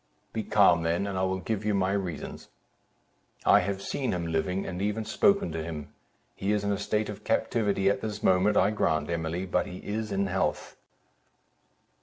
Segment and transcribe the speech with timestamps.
[0.33, 2.49] "Be calm then, and I will give you my reasons;
[3.45, 5.93] I have seen him living, and even spoken to him;
[6.35, 9.77] he is in a state of captivity at this moment, I grant, Emily; but he
[9.77, 10.75] is in health."